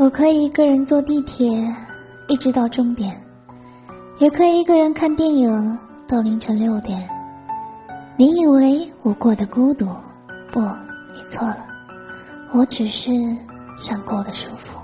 [0.00, 1.46] 我可以一个人坐地铁
[2.28, 3.14] 一直到终点。
[4.16, 5.78] 也可以一个人看电影
[6.08, 7.06] 到凌晨六点。
[8.16, 9.84] 你以为我过得孤独
[10.50, 10.58] 不
[11.14, 11.66] 你错了。
[12.50, 13.10] 我只是
[13.78, 14.80] 想过得舒服。